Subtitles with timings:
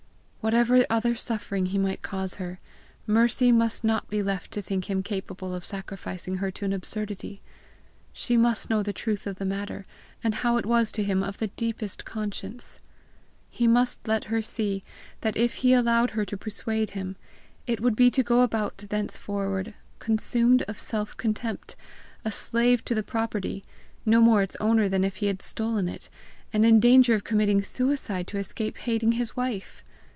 [0.43, 2.59] Whatever other suffering he might cause her,
[3.05, 7.43] Mercy must not be left to think him capable of sacrificing her to an absurdity!
[8.11, 9.85] She must know the truth of the matter,
[10.23, 12.79] and how it was to him of the deepest conscience!
[13.51, 14.83] He must let her see
[15.21, 17.17] that if he allowed her to persuade him,
[17.67, 21.75] it would be to go about thenceforward consumed of self contempt,
[22.25, 23.63] a slave to the property,
[24.07, 26.09] no more its owner than if he had stolen it,
[26.51, 29.83] and in danger of committing suicide to escape hating his wife!